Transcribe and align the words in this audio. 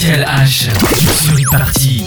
Pascal 0.00 0.24
H. 0.24 0.70
sur 1.12 1.34
les 1.34 1.44
parties. 1.44 2.06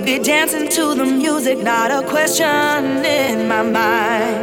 could 0.00 0.06
be 0.06 0.18
dancing 0.18 0.66
to 0.66 0.94
the 0.94 1.04
music, 1.04 1.58
not 1.58 1.90
a 1.90 2.06
question 2.08 3.04
in 3.04 3.46
my 3.46 3.62
mind. 3.62 4.40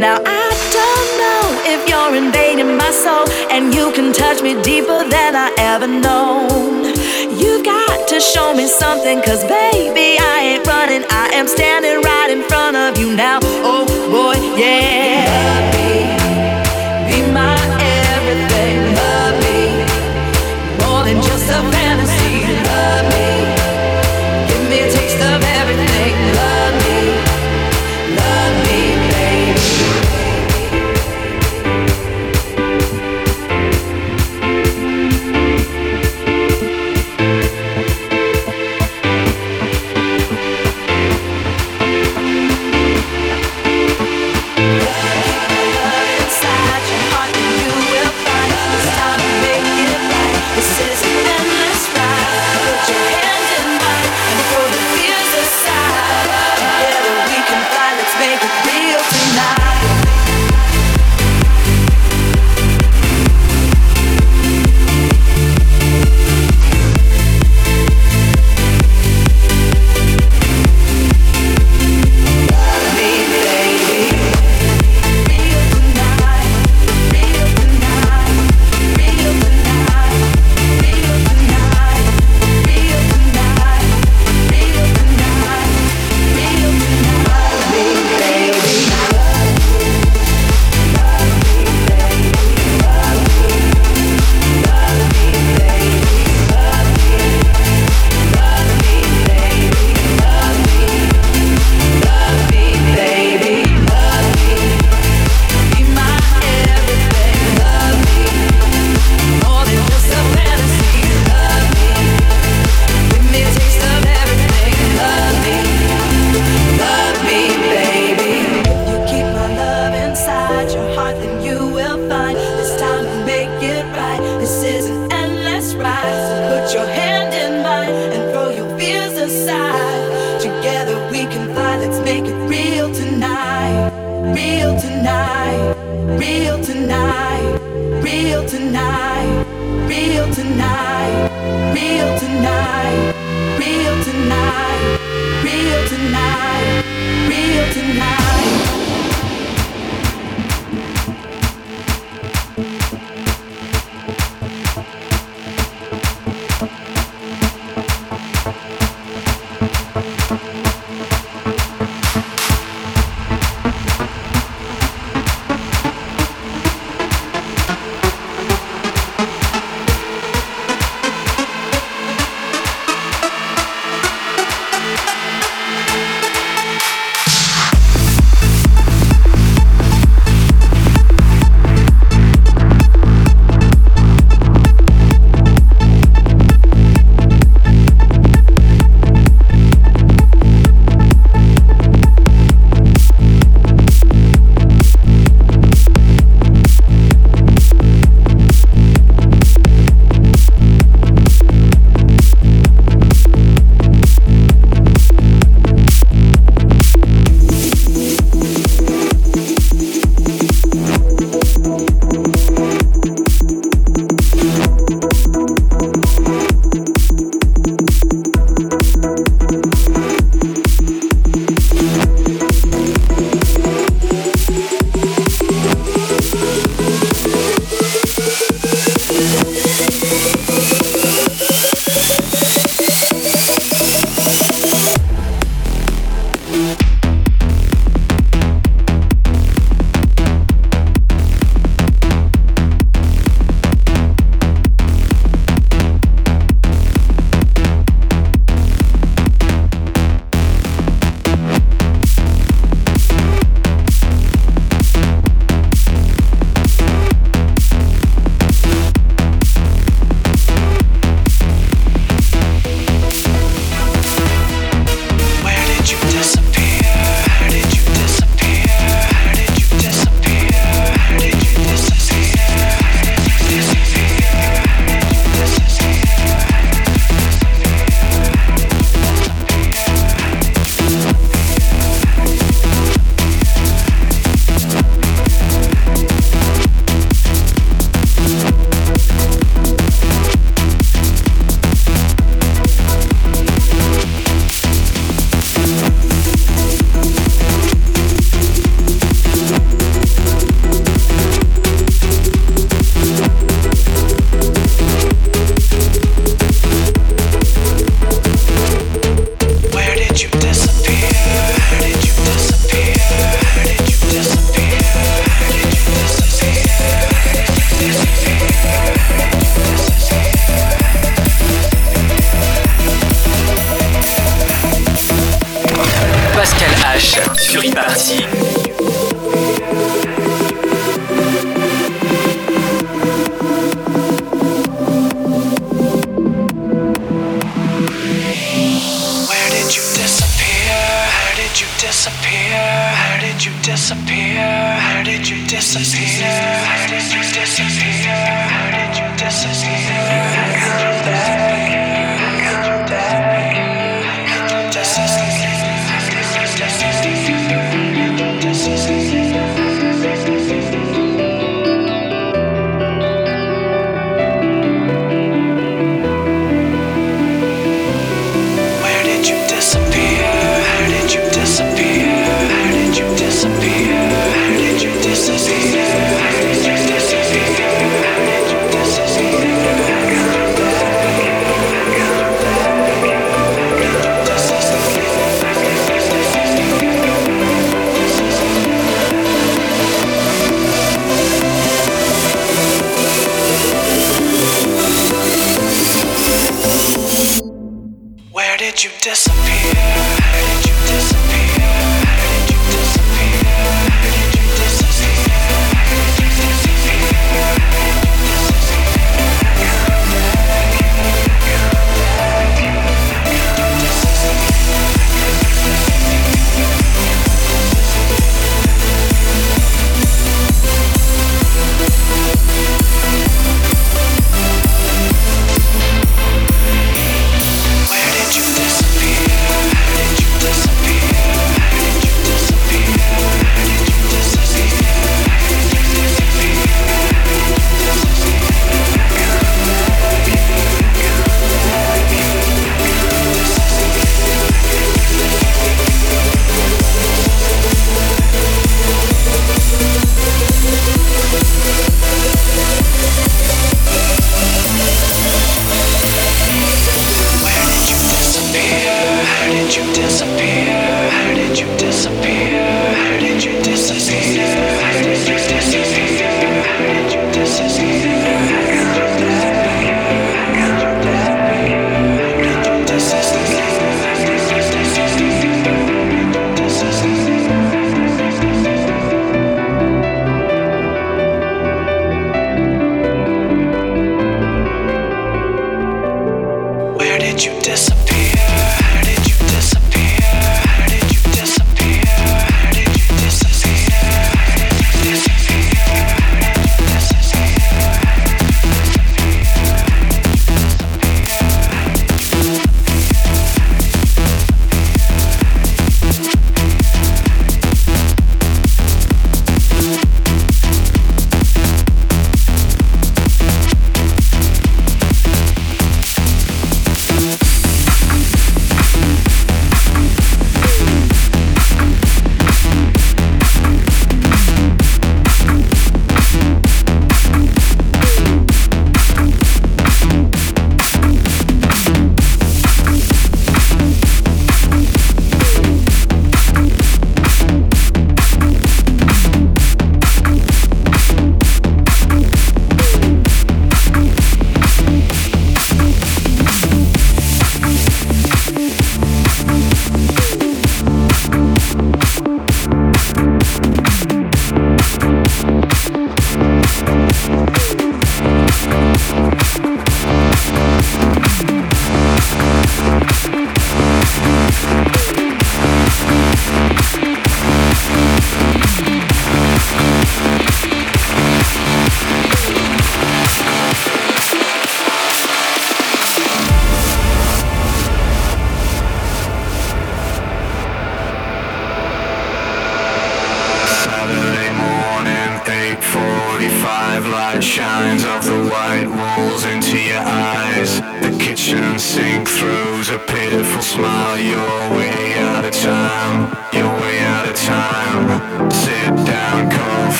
Now 0.00 0.20
I 0.26 0.44
don't 0.76 1.10
know 1.22 1.44
if 1.72 1.88
you're 1.88 2.14
invading 2.14 2.76
my 2.76 2.90
soul, 2.90 3.24
and 3.50 3.74
you 3.74 3.90
can 3.92 4.12
touch 4.12 4.42
me 4.42 4.60
deeper 4.62 5.08
than 5.08 5.36
I 5.36 5.54
ever 5.58 5.86
known. 5.86 6.84
You've 7.40 7.64
got 7.64 8.08
to 8.08 8.20
show 8.20 8.52
me 8.54 8.66
something, 8.66 9.22
cause 9.22 9.42
baby, 9.44 10.18
I 10.20 10.36
ain't 10.50 10.66
running, 10.66 11.04
I 11.08 11.30
am 11.32 11.48
standing 11.48 12.02
right 12.02 12.30
in 12.30 12.42
front 12.48 12.76
of 12.76 12.98
you 12.98 13.16
now. 13.16 13.38
Oh 13.42 13.86
boy, 14.10 14.36
yeah. 14.60 14.87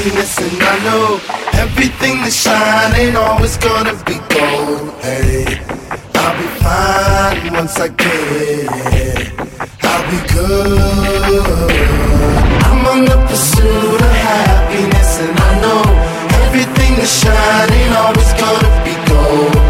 Happiness, 0.00 0.38
and 0.38 0.62
I 0.62 0.78
know 0.84 1.20
everything 1.60 2.22
that 2.22 2.32
shine 2.32 2.94
ain't 2.98 3.16
always 3.16 3.56
gonna 3.56 3.92
be 4.04 4.16
gold. 4.32 4.94
Hey, 5.02 5.60
I'll 6.14 6.36
be 6.40 6.48
fine 6.64 7.52
once 7.52 7.78
I 7.78 7.88
get 7.88 8.08
it. 8.96 9.32
I'll 9.82 10.04
be 10.10 10.18
good. 10.32 10.78
I'm 12.64 12.86
on 12.86 13.04
the 13.04 13.18
pursuit 13.28 14.00
of 14.00 14.14
happiness, 14.24 15.20
and 15.20 15.38
I 15.38 15.60
know 15.60 15.82
everything 16.44 16.96
that 16.96 17.10
shine 17.20 17.72
ain't 17.72 17.94
always 17.96 18.32
gonna 18.40 18.72
be 18.84 18.94
gold. 19.08 19.69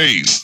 Feel 0.00 0.39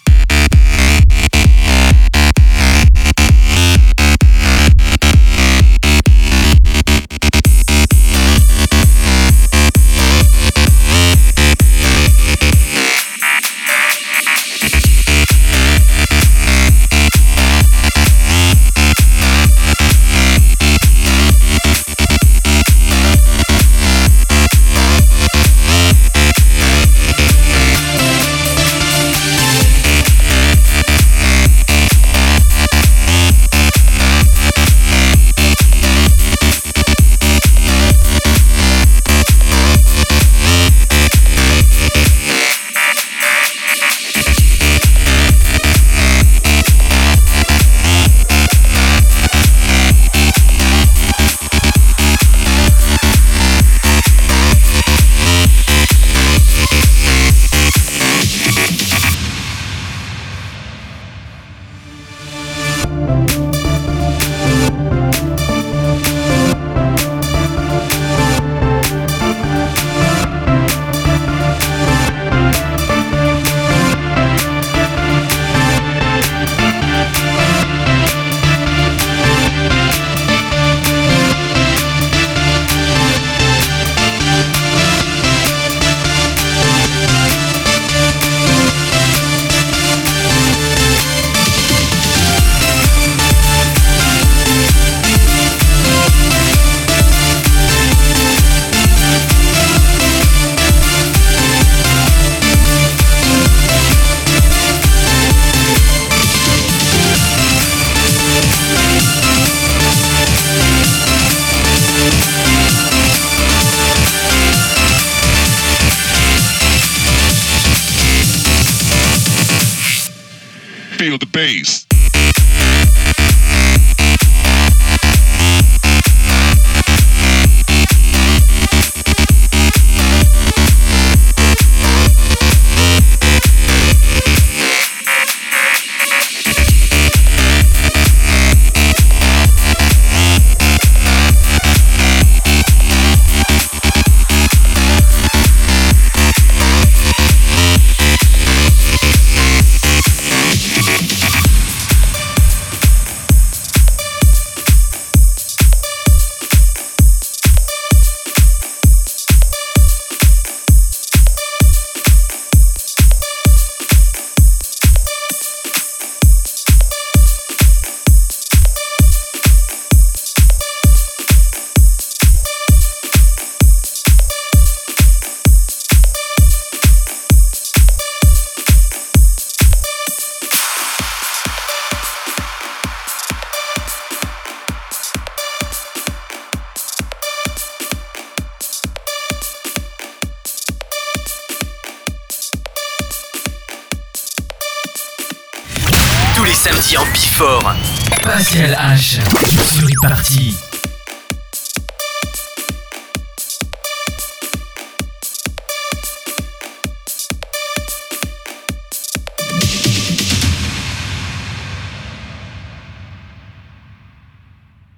Feel 121.17 121.21
the 121.21 121.33
bass. 121.33 121.86